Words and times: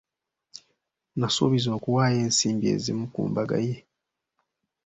Nasuubiza 1.19 1.69
okuwaayo 1.77 2.17
ensimbi 2.25 2.65
ezimu 2.75 3.05
ku 3.13 3.21
mbaga 3.29 3.57
ye. 3.67 3.77